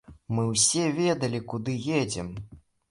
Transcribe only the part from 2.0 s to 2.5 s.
едзем.